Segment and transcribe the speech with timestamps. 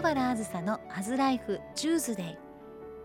[0.00, 2.38] 桑原あずさのアズライフチューズデイ。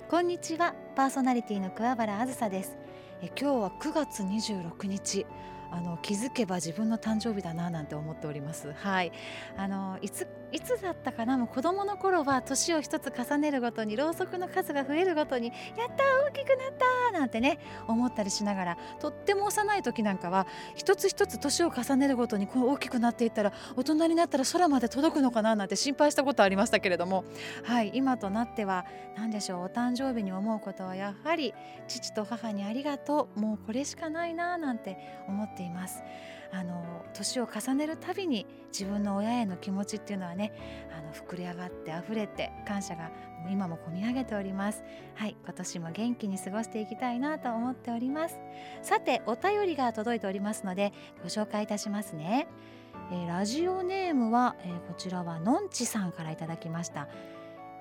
[0.09, 0.73] こんにちは。
[0.96, 2.78] パーソナリティの桑原あずさです。
[3.21, 5.25] え今日は9月26日。
[5.71, 8.71] あの気づけば自分の誕生日だななんて思っております。
[8.71, 9.11] はい。
[9.57, 10.25] あのいつ
[10.55, 15.57] いつだったかなもう子供の頃は年を一つ重ねるごとにろうそくの数が増えるごとにやっ
[15.89, 16.73] た大きくなっ
[17.11, 27.25] たなんてね思ったりしながらとっても幼い時なんかは一つ一つ年を重ねるごとにこう大きくなっていったら大人になったら空まで届くのかななんて心配したことありましたけれども
[27.63, 28.85] はい今となっては
[29.18, 31.54] 何でしょうお誕生日に思うことはやはり
[31.89, 36.02] 父と母にありがとうもうこれしかないななんて思っています。
[36.52, 40.53] あの年を重ねるたびに自分の親への気持ちっていうのはね
[40.97, 43.11] あの膨れ上がって溢れて感謝が
[43.49, 44.83] 今も込み上げております。
[45.16, 48.37] はい今年も元気に過ごしていきたいなと思っております。
[48.81, 50.93] さてお便りが届いておりますので
[51.23, 52.47] ご紹介いたしますね、
[53.11, 57.07] えー、ラジオネームは、えー、こちらはのんちさんからいただきました。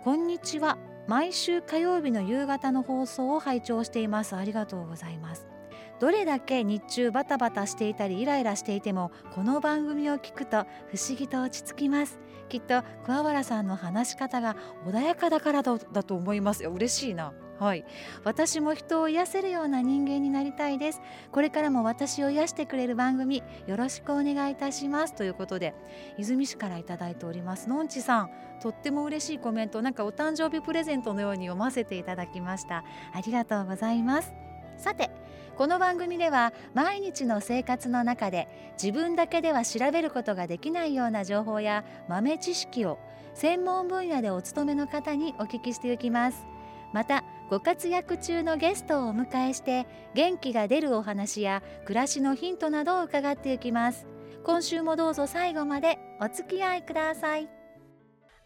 [0.05, 0.77] こんにちは。
[1.07, 4.37] 毎週火曜日の夕方の放送を拝聴しています。
[4.37, 5.54] ありがとうございます。
[6.01, 12.19] どれだけ日中バタバタしていたりイライラしていてもこの番組を聞くと不思議と落ち着きます。
[12.49, 14.57] きっと桑原さんの話し方が
[14.87, 16.71] 穏やかだからだと思いますよ。
[16.73, 17.33] 嬉しいな。
[17.59, 17.85] はい。
[18.25, 21.01] 私も人を癒せるような人間になりたいです。
[21.31, 25.15] これからも私を癒してくれる番組よろしくお願いいたします。
[25.15, 25.75] ということで
[26.19, 27.69] 泉市からいただいております。
[27.69, 32.85] のんちさんとっても嬉しいコメントなんかお誕生日プレゼントのように読ませていただきました。
[33.13, 34.35] ありがとうございます。
[34.77, 35.11] さて
[35.57, 42.99] この番組では毎日の生活の中で自分だけでは調べることができないような情報や豆知識を
[43.35, 46.45] 専門分野でお勤めの方にお聞きしていきます。
[46.93, 54.07] またご活躍中のゲストをお迎えして元気が出るお話や暮らしのヒントなどを伺っていきます。
[54.43, 57.49] 今週もどうぞ最後までお付き合いください。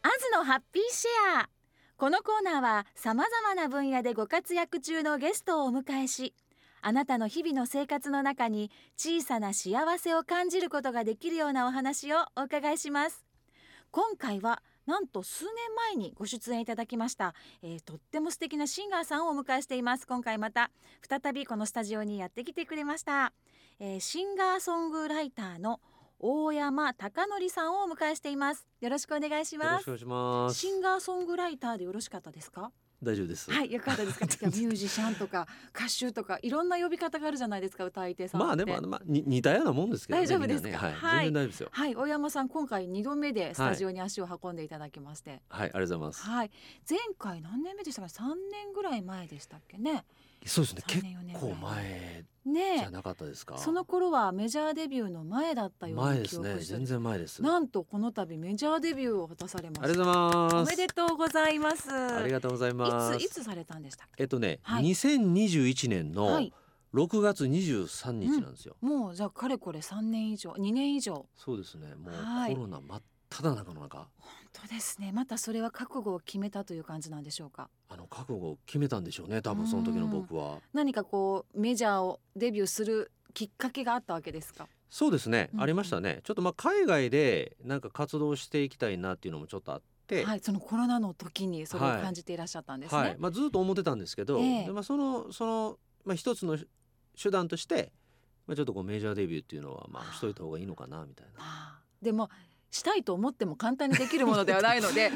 [0.02, 1.48] アズのハッピーシェア。
[1.96, 6.34] このコーナーは様々な分野でご活躍中のゲストをお迎えし
[6.80, 13.24] あなたの日々の生活の中に小さな幸せを感じることができるようなお話をお伺いします。
[13.90, 20.06] 今回はなんと数年前にご出演いただきました、えー、とっても素敵なシンガーさんをお迎えしています。
[20.06, 20.70] 今回また
[21.08, 23.32] 再びこのスタジオにやってきてくれました、
[23.80, 25.80] えー、シンガーソングライターの
[26.20, 28.66] 大山貴則さんをお迎えしています。
[28.80, 29.84] よろしくお願いします。
[30.54, 32.72] シンガーソングライターでよろしかったですか？
[33.02, 33.50] 大丈夫です。
[33.50, 34.26] はいよかったですか。
[34.48, 41.68] ミュージシャンとか歌手とかいろんな呼び方があるじゃないですか歌い手さんまあでもまあ似たようなもんですけど、ね、大丈夫ですか、ね、はい、はい、全然大丈夫ですよ。
[41.70, 46.22] はい大山さん今回二度目でスタジオに足を運んでいただきまして、はい、はい、ありがとうございます。
[46.22, 46.50] はい。
[46.88, 48.08] 前回何年目でしたか？
[48.08, 50.04] 三年ぐらい前でしたっけね。
[50.44, 50.82] そうですね。
[50.86, 51.04] 結
[51.40, 53.58] 構前ねじゃなかったですか？
[53.58, 56.58] その頃はメジャーデビューの前だったような前ですね。
[56.58, 57.42] 全然前です。
[57.42, 60.56] なんとこの度メジャーデビューを果たされましたありがとうございます。
[60.56, 61.92] おめでとうございます。
[61.92, 63.16] ありがとうございます。
[63.16, 66.40] いついつされたんでしたえっとね、はい、2021年の
[66.94, 71.26] 6月23日なんですよ、うん、もうじゃあかれこれ3年以上2年以上。
[71.36, 71.94] そうですね。
[71.96, 74.08] もうコロナ真っただ中の中。
[74.18, 75.12] 本当ですね。
[75.12, 77.68] またそれは覚悟を決めたという感じなんでしょうか？
[77.88, 80.58] あの覚悟を決めたんでしょうね多分その時の僕は。
[80.72, 84.66] 何かこうメジャーをデビューするきっかけがあったわけですか？
[84.90, 86.20] そうですね、うん、ありましたね。
[86.24, 90.24] ちょっとまあ海外でなんか活動していきたいなっていうのもちょっとあって。
[90.24, 92.98] はい、そのコロナの時にそれを感じていらっしゃったんですね。
[92.98, 93.08] はい。
[93.10, 96.56] はい、まあ、ずっと思ってたんですけど、えー、まあ、そのその、まあ、一つの
[97.22, 97.92] 手段として、
[98.46, 101.82] まあ、ちょっとこうメジャーデビューっていうのはまあしといた方がいいのかなみたいな。
[102.00, 102.30] でも
[102.70, 105.10] したいと思っても簡単にできるものではないので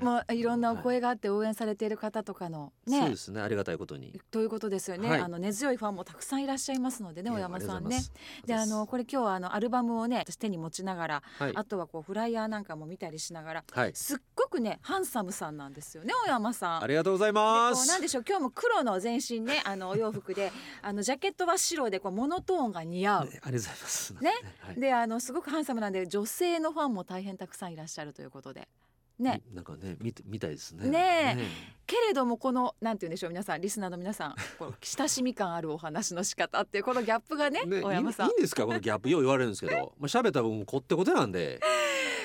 [0.00, 4.20] まあ、 いろんなお声があって応援されている方とかの、ね、そうですねありがたいことに。
[4.30, 8.00] ということですよね、はい、あの根強いファンもたくさんいらっしゃいますのでね小山さんね。
[8.46, 16.82] であのこれ今日はあのアルバムをね手に持ちながら、はい、あとはこうフライヤーなんかも見たりしながら、はい、すっごくねハンサムさんなんですよね小山さん。
[16.82, 17.88] ありがとうございます。
[17.88, 20.52] なんでしょう今日も黒の全身ねあのお洋服で
[20.82, 23.24] あのジャケットは白でこうモノトーンが似合う。
[23.26, 24.14] ね、ありがとうございます。
[24.20, 24.32] ね、
[24.76, 28.68] であのすごくハンサムなんで女性のファンも大変たくさんんいらっしゃるということで。
[29.18, 30.88] ね、なんかね見見たいですね。
[30.88, 30.90] ね
[31.34, 31.44] ね。
[31.86, 38.28] けれどもこのなんて言うんでしょう皆さんリスナーの皆さんこの親しみ感あるお話の仕方っていうこのギャップがねね大山さん。
[38.28, 38.64] いいんですか？
[38.64, 39.92] このギャップよう言われるんですけど。
[39.98, 41.60] まあ喋った分こってことなんで。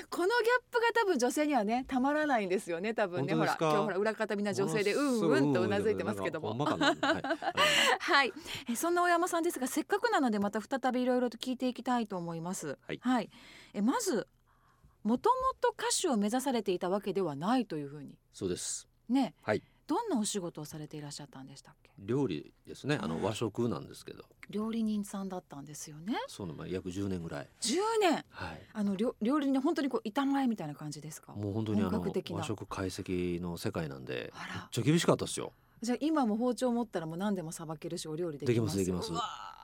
[0.09, 3.33] このギャップが多分女性にはねたまらないんですよね多分ね。
[3.33, 6.53] ほら今日ほら裏方みんな女性でうんうんとうなずいてますけども。
[6.63, 8.31] はい、
[8.69, 12.77] えそんな大山さんですがせっかくなのでまた再びいろいろと聞いていきたいと思います。
[12.85, 13.29] はい、はい、
[13.73, 14.27] えまず
[15.03, 18.17] もともと歌手を目指されていたわけではないというふうに。
[18.33, 18.87] そうです。
[19.09, 22.97] ね、はい、どんなお仕事をされていらっしゃったんでしたっけ料理ですね。
[23.01, 24.23] あの和食なんですけど。
[24.49, 26.15] 料理人さんだったんですよね。
[26.27, 27.49] そのまあ約10年ぐらい。
[27.61, 28.25] 10年。
[28.29, 28.61] はい。
[28.71, 31.33] あの料料理人本当にこう板前みたいな感じですか？
[31.33, 35.51] もう本当にあの和食懐石の世界なんでめっちゃ厳しかったですよ。
[35.81, 39.62] じゃあ今も包丁持ったらもう何でもさばけるしお料理できますできますできます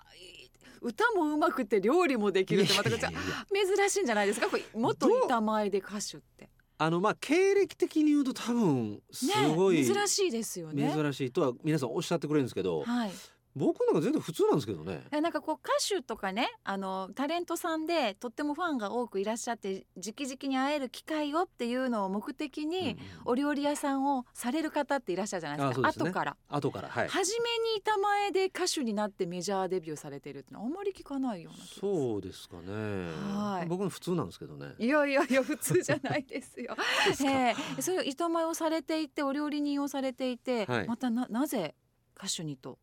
[0.82, 3.00] 歌もうまくて料理もできるってまた珍
[3.90, 4.50] しいんじゃないですか？
[4.50, 6.50] これ元板前で歌手って。
[6.82, 9.86] あのまあ経歴的に言うと多分すごいね。
[9.86, 10.94] 珍しいですよね。
[10.96, 13.12] 珍しいとは皆さんおっしゃってくれるんですけどはい
[13.56, 15.02] 僕なんか全然普通なんですけどね。
[15.12, 25.90] えなんかこう歌手とかねあのタレントさんでとってもファンが多くいらっしゃって直々に会える機会をっていうのを目的に、お料理屋さんをされる方っていらっしゃるじゃないですか。
[25.90, 26.10] うね。
[26.10, 27.08] 後から、後からはい。
[27.08, 31.82] 初めに板前で歌手になってメジャーデビューされてるってのはあんまり聞かないような気がする。
[31.82, 32.72] そうですかね。
[33.34, 33.68] はい。
[33.68, 34.74] 僕の普通なんですけどね。
[34.78, 36.76] いやいやいや普通じゃないですよ。
[37.20, 40.88] で ええそういう板前をされていてお料理人をされていて、はい。
[40.88, 41.76] またななぜ
[42.18, 42.78] 歌手にと、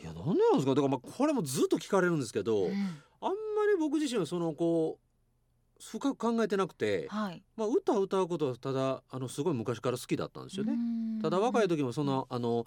[0.00, 0.74] いやなんでなんですか？
[0.74, 2.72] だからまあこれもずっと聞かれるんですけど、うん。
[2.72, 3.32] あんま
[3.72, 7.42] り僕自身はそのこう深く考えてなくて、はい。
[7.56, 10.74] まあ、歌を歌うことはただあのすごい昔から好きだったんですよね。
[11.22, 12.66] ただ若い時もそのあの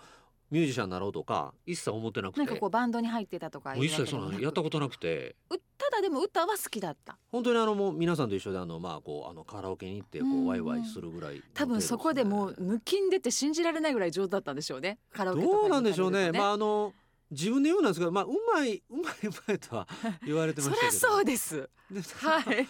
[0.51, 2.39] ミュージシャンになろうとか一切思ってなくて。
[2.39, 5.35] なんかこうバンドに入ってたとか一切そのやったこことなくて。
[5.47, 7.17] とただでも歌は好きだった。
[7.31, 14.99] 本当にあのもう皆さんと一緒であのまあこうあのカラオケに行ってこうワイワイするぐらいの多分そこでもう抜きん出て信じられないぐらい上手だったんでしょうね。
[15.13, 15.67] カラオすケとかにね。
[15.67, 16.31] どうなんでしょうね。
[16.31, 16.93] まああの
[17.31, 19.87] 自分で言うんですけどまあうまい うまいうまいとは
[20.25, 20.91] 言われてまそしたけど。
[20.91, 21.69] りゃそうです。
[21.91, 22.67] で はい。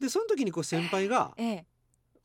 [0.00, 1.66] でその時にこう先輩がええ。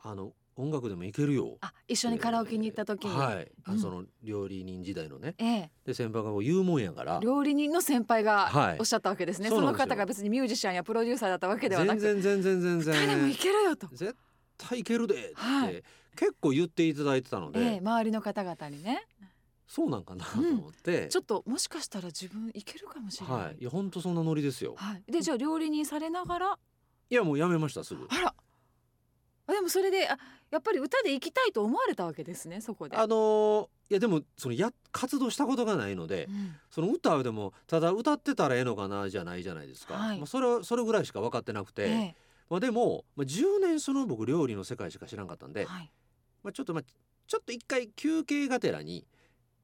[0.01, 1.57] あの音楽でもいけるよ。
[1.61, 3.79] あ一緒にカラオケに行った時に、はい、あうん。
[3.79, 5.35] その料理人時代のね。
[5.37, 5.71] ええ。
[5.85, 7.19] で先輩がこう言うもんやから。
[7.21, 8.79] 料理人の先輩がはい。
[8.79, 9.87] おっしゃったわけですね、そのそうなんですよ。
[9.89, 11.99] 方が別にミュージシャンやプロデューサーだったわけではなく。
[11.99, 13.03] 全然全然全然。
[13.03, 14.15] 歌でもいけるよと、絶
[14.57, 15.83] 対いけるでって、はい。
[16.15, 19.05] 結構言っていただいてたので、ええ、周りの方々にね
[19.67, 23.57] そうなんかなと思って、ちょっともしかしたら自分いけるかもしれない、はい。
[23.59, 24.75] いや本当そんなノリですよ。
[24.77, 25.11] はい。
[25.11, 26.59] でじゃあ料理人されながら？
[27.09, 28.07] いやもうやめましたすぐ。
[28.09, 28.33] あら。
[29.49, 30.17] あでもそれであ
[30.51, 32.97] やっぱり歌で行きたいと思われたわけですねそこで。
[32.97, 36.55] あのーいやでもそのや活動したことがないので、うん。
[36.69, 40.17] その歌でもただ歌ってたらええのかなじゃないじゃないですか、はい。
[40.17, 42.15] まあ、それはそれぐらいしか分かってなくて、ええ。
[42.49, 45.91] まあ、でも、まあ、10年その僕料理の世界しか知らんかったんで、はい、
[46.43, 49.05] まあ、ちょっとまあちょっと一回休憩がてらに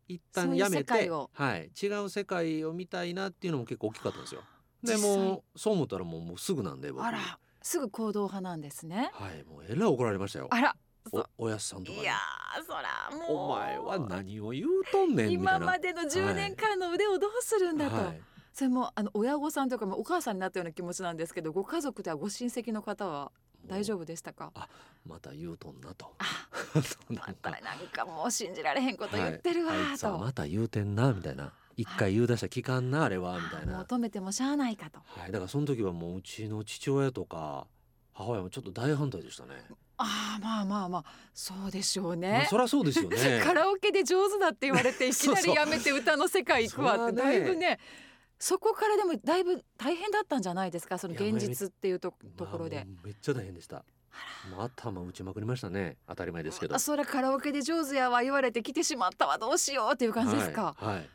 [0.07, 4.41] 一旦やめてをはい、違う世界を見たいなっていうのも結構大きかったんですよ。
[4.83, 7.05] でもうそう思ったらもうもうすぐなんで僕。
[7.05, 9.11] あらすぐ行動派なんですね。
[9.13, 10.47] はいもうえらい怒られましたよ。
[10.51, 10.75] あら
[11.11, 12.03] おおやすさんとかに。
[12.03, 13.37] いやーそらもう。
[13.37, 15.55] お前は何を言うとんねんみたいな。
[15.57, 18.21] 今までの10年間の腕をどうするんだと、はい。
[18.53, 23.31] それもあの親御さんとかもお母さんになったような気持ちなんですけどご家族ではご親戚の方は
[23.65, 24.51] 大丈夫夫でしたか？
[25.05, 26.13] また言うとんなと。
[26.17, 26.52] あな
[27.09, 29.81] またなんかもう信じられへんこと言ってるわはい。
[29.91, 29.97] あい。
[29.97, 31.51] つはと、また言うてんなみたいな。
[31.75, 34.99] 一回言う出したら聞かんなあれはみたいあもうな止めてもしゃあないかと。
[34.99, 35.31] はい。
[35.31, 37.67] だからその時はもううちの父親とか
[38.13, 39.55] 母親もちょっと大反対でしたね。
[39.97, 42.47] ああまあまあまあそうでしょうまあね。
[42.49, 43.41] そりゃそうですよね。
[43.43, 47.79] カラオケで上手だって言われていきなり やめて歌の世界行くわってだいぶね
[48.39, 52.85] そこからでもだいぶ大変だったんじゃないですかその現実っていうとところで。
[53.03, 53.83] めっちゃ大変でした
[54.51, 55.97] もう頭打ちまくりましたね。
[56.07, 56.75] 当たり前ですけど。
[56.75, 59.37] あそれカラオケで上手やわ言われて来てしまったわ。
[59.37, 61.09] どうしようっていう感じですか、はい、はい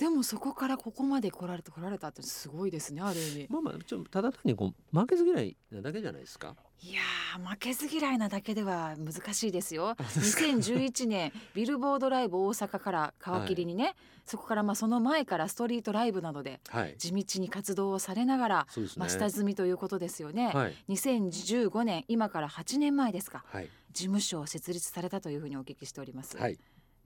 [0.00, 3.46] でもそこからここまで来られて来られたってすごいですねある意味。
[3.50, 6.56] まあまあちょただ単にこう負けず嫌いなだけじゃないですか？
[6.82, 9.90] いやー負けず嫌いなだけでは難しいですよ。
[9.98, 10.44] あそうですか。
[10.44, 16.94] 2011年ビルボードライブ大阪から皮切りにね、そこからまあその前からストリートライブなどではい。
[16.96, 19.00] 地道に活動をされながら、そうですね。
[19.00, 20.74] まあ、下積みということですよね、はい。
[20.88, 23.44] 2015年今から8年前ですか。
[23.52, 23.68] はい。
[23.92, 26.56] 事務所を設立されたというふうにお聞きしております、はい、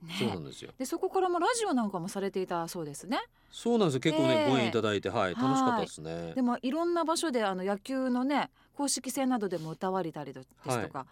[0.06, 0.14] ね。
[0.18, 0.70] そうなんですよ。
[0.78, 3.18] でそこからもラジオなんかもされていたそうですね。
[3.50, 4.00] そうなんですよ。
[4.00, 4.50] 結構ね、ええ。
[4.50, 6.32] ご縁いただいてはい楽しかったですね。
[6.34, 10.48] でもいろんな場所であの野球のね公式戦などでも歌われたりです
[10.82, 11.06] とか、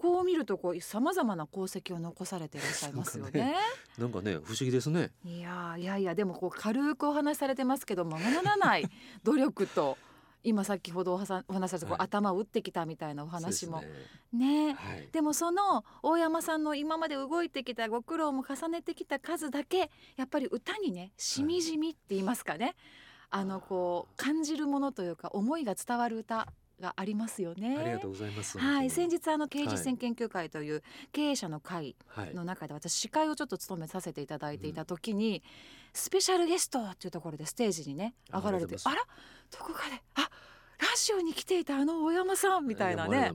[0.00, 3.54] こう見るとこうさまざまな功績を残されていらっしゃいますよね。
[3.96, 5.10] なんかね不思議ですね。
[5.24, 8.88] いやーいやいやでもこう軽くお話しされてますけどままならない
[9.24, 9.96] 努力と
[10.44, 11.44] 今先ほどお話しさ
[11.76, 12.00] れたこう、はい。
[12.02, 13.82] 頭を打ってきたみたいなお話も。
[14.32, 14.68] ね。
[14.68, 14.72] ね。
[14.74, 15.08] はい。
[15.12, 22.74] でもその大山さんの今まで動いてきたご苦労も重ねてきた数だけやっぱり歌にねしみじみって言いますかね、
[23.30, 26.48] あのこう感じるものというか思いが伝わる歌
[26.80, 27.76] がありますよね。
[27.78, 28.58] ありがとうございます。
[28.58, 30.82] はい、先日日あの刑事選研究会という
[31.12, 32.34] 経営者の会はい。
[32.34, 35.42] の中で私司会をちょっと務めさせていただいていた時に、
[35.92, 38.96] スペシャルゲストっていうところでステージにねあ上がられてあら
[39.50, 43.18] どこかであラジオに来ていたあの大山さんみたいなね。
[43.18, 43.34] はい。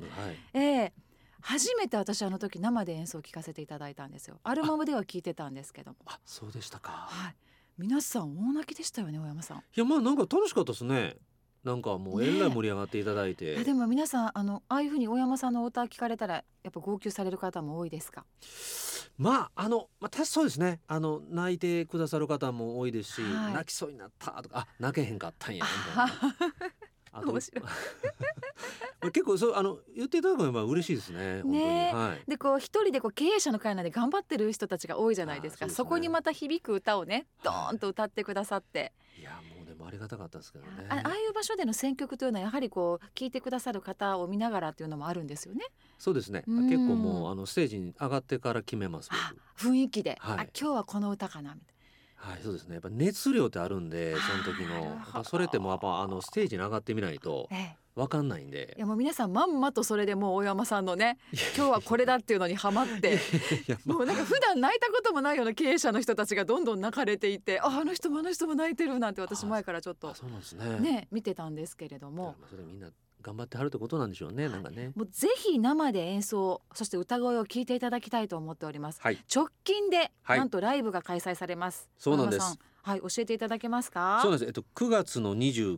[0.54, 0.94] ええ
[1.42, 4.40] 初めて私あの時生で演奏を聴かせていただいたんですよ。
[4.44, 7.08] アルバムでは聴いてたんですけどあそうでしたか。
[7.10, 7.36] はい。
[7.78, 9.58] 皆さん大泣きでしたよね大山さん。
[9.58, 11.18] いやまあなんか楽しかったですね
[11.64, 12.40] なんかもうえ。
[12.40, 18.26] らい盛り上がっていただいて、ね、でも皆さんあのああいうふうに大山さんのお歌聞かれたらやっぱ号泣される方も多いですか？
[19.18, 20.82] まああの、まあ、そうですね。
[20.88, 26.44] あの泣いてくださる方も多いですし、はい、泣きそうになったとかあ泣けへんかったんやみたいな。
[27.14, 27.66] あ面白い。
[29.12, 31.44] 結構そうあの言っていただくのは嬉しいですね。
[31.44, 35.70] ね、はい、でこう一人でこう経営者の会なんで頑張ってる人たちが多いじゃないですか。
[35.70, 38.94] そ、ね,、こにまた響く歌をね、ドーンと歌ってくださって。
[39.20, 39.40] いや
[39.94, 40.86] りがたかったですけどね。
[40.90, 45.66] ああいう場所での選曲というのはやはりこう聞いてくださる方を見ながらっていうのもあるんですよね。
[45.98, 46.44] そうですね。
[46.48, 49.10] 結構もうあのステージに上がってから決めます。
[49.58, 51.76] 雰囲気で、はい、あ今日はこの歌かなみたい
[52.28, 52.34] な。
[52.34, 52.76] はい、そうですね。
[52.76, 57.50] やっぱ熱量ってあるんで、その時の、それってもやっぱあのステージに上がってみないと。
[57.96, 58.74] わかんないんで。
[58.76, 61.18] いやもう皆さんまんまとそれでもう大山さんのね、
[61.56, 63.20] 今日はこれだっていうのにハマって、
[63.86, 70.16] もうなんか普段泣いたこともないような経営者の人たちがどんどん泣かれていて、ああの人もあの人も泣いてるなんて私前からちょっと
[70.58, 72.36] ねね見てたんですけれども。
[72.50, 72.90] それみんな
[73.22, 74.92] 頑張ってはるってことなんでしょうね、なんかね。
[74.96, 79.00] もうぜひ生で演奏、そして歌声を聞いていただきたいと思っております。
[79.02, 81.88] はい、直近で、はい、なんとライブが開催されます。
[81.98, 82.60] そうなんです。
[82.82, 84.20] はい、教えていただけますか？
[84.22, 84.48] そうなんです。
[84.48, 85.78] えっと9月の29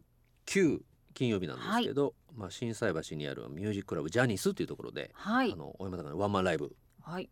[1.15, 6.75] 金曜日なんですけど、はい、まあ心斎橋にあるミュージッククラブジャニスっていうところで、はい、あの大山さんのワンマンライブ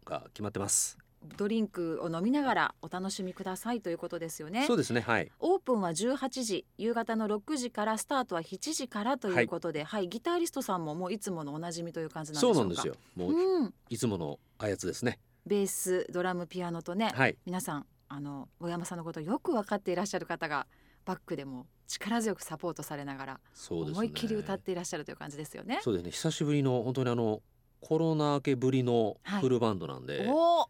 [0.06, 0.98] が決まってます。
[1.38, 4.66] ドリンクを飲みながらお楽しみくださいということですよね。
[4.68, 5.02] そうですね。
[5.02, 5.32] はい。
[5.40, 12.56] オープンは18時、夕方の6時からスタートは7時からということで、はい、はい、ギタリストさんももういつものおなじみという感じなんでしょうか。
[12.56, 12.96] そうなんですよ。
[13.16, 15.20] もう、うん、いつものあやつですね。
[15.46, 20.68] ベース、ドラム、ピアノとね、はい、皆さんあの小山さんのことをよく分かっていらっしゃる方が
[21.06, 25.80] バックでも力強くサポートされながら、思いっきり歌っていらっしゃるという感じですよね。
[25.82, 26.12] そうですね。
[26.12, 27.42] 久しぶりの本当にあの
[27.82, 30.68] コロナ明けぶりのフルバンドなんで、はい、ちょ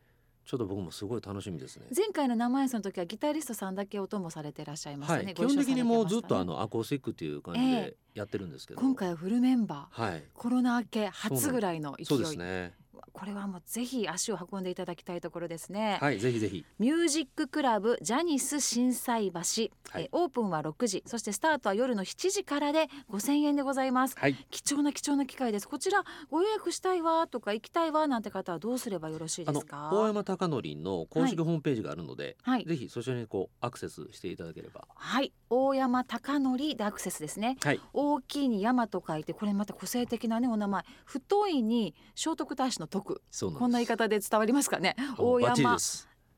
[0.55, 1.85] っと僕もすごい楽しみですね。
[1.95, 5.25] 前回の生演奏の時はギタリストさんだけ音もされていらっしゃいましたね。
[5.25, 12.05] はい、基本的にもうずっとあのアコースティックっていう感じでやってるんですけど、えー、今回はフルメンバー、はい、コロナ明け初ぐらいの勢い。
[12.05, 12.73] そうですね。
[13.23, 15.97] これはもうぜひ足を運んでいただきたいところですね。
[16.01, 16.65] はいぜひぜひ。
[16.77, 21.03] ミュージッククラブジャニス心斎橋、はい、えオープンは6時。
[21.05, 25.69] そしてスタートは夜の7時からで5000円でございます、はい、貴重な貴重な機会です。
[25.69, 29.89] こちらご予約したいわとか行きたいわなんて方はどうすればよろしいですか？
[29.93, 34.85] 大山貴則の公式ホームページがあるので、はい、ぜひそちらにこうアクセスしていただければ。
[34.93, 40.83] はい大山貴則でアクセスですね、はい、大きいに山と書いてこれまた個性的なねお名前。
[41.05, 43.21] 太いに聖徳太子の徳。
[43.59, 44.95] こんな言い方で伝わりますかね。
[45.17, 45.77] 大山。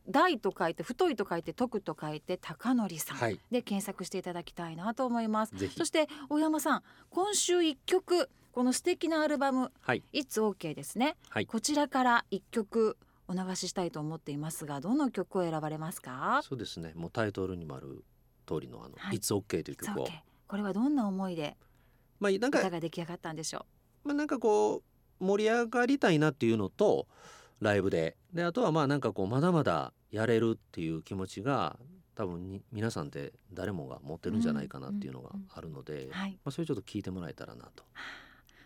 [0.07, 3.39] 大と書いて太いと書いて徳と書いて高則さん。
[3.50, 6.84] で検索していただきたいなと思います、はい、そして大山さん。
[7.10, 16.41] 今週一曲この素敵なアルバム「はい、It's OK」ですね、はい、こちらから一曲お流ししたいと思っていますがどの曲を選ばれますか？
[16.43, 16.91] そうですね。
[16.95, 18.03] もうタイトルにもある
[18.45, 20.07] 通りのあの、はい、It's OK という曲を、
[20.47, 21.57] これはどんな思いで
[22.19, 23.65] まあなんか歌が出来上がったんでしょ
[24.05, 24.07] う？
[24.09, 24.83] まあなんかこ
[25.19, 27.07] う盛り上がりたいなっていうのと
[27.59, 28.15] ライブで。
[28.33, 31.77] であとはまあなんかこうまだまだやれるっていう気持ちが
[32.15, 37.83] 多分に皆さんって誰もが持ってるんじゃないかなっていうのがあるので、まあ、それちょっと聞いてもらえたらなと。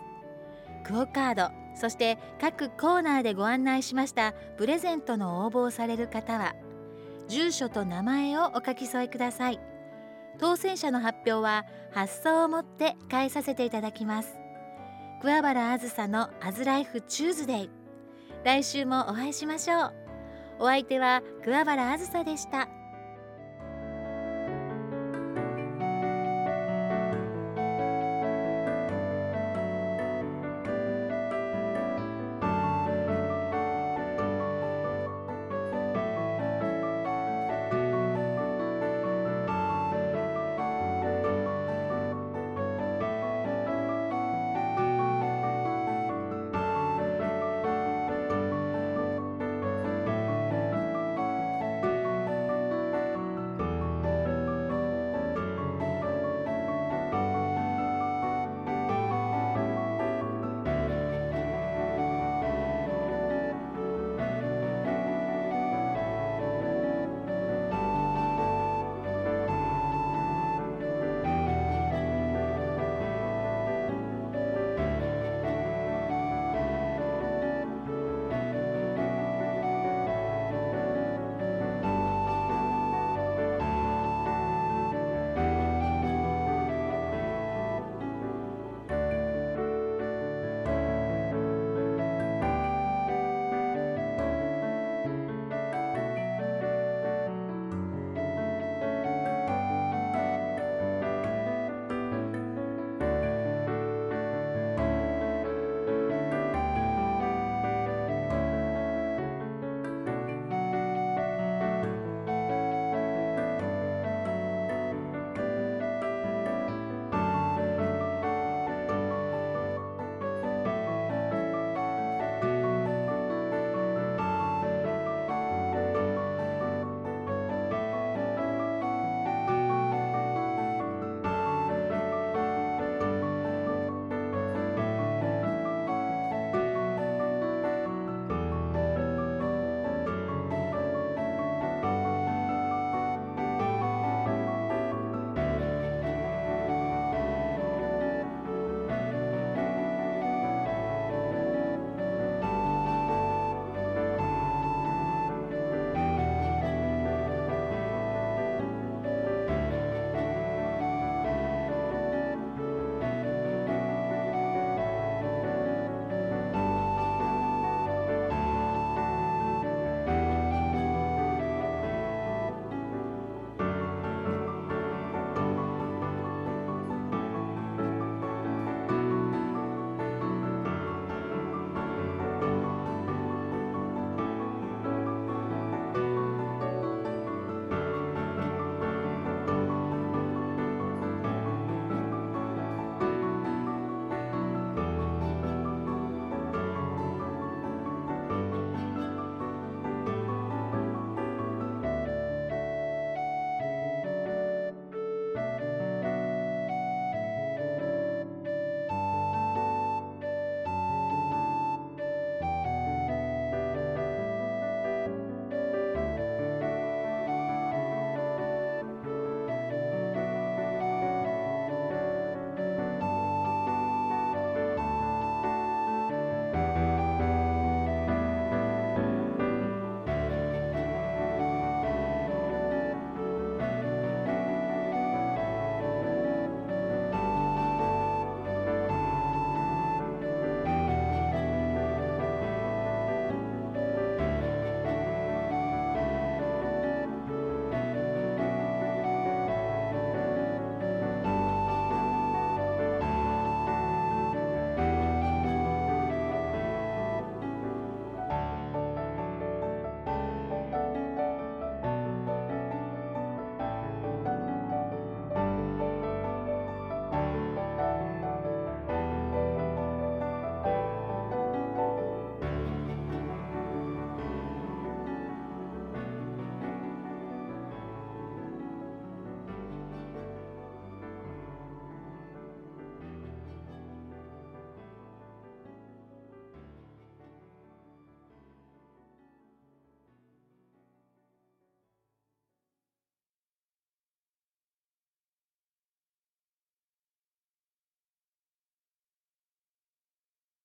[0.86, 6.55] クオカードそして各コーナーでご案内しましたプレゼントの応募をされる方は
[7.27, 9.59] 住所と名前をお書き添えください。
[10.39, 14.36] 当選者の発表は発送をもって返させていただきます。
[15.21, 17.69] 桑原あずさのアズライフチューズデイ。
[18.43, 19.93] 来週もお会いしましょう。
[20.59, 22.78] お相手は桑原あずさでした。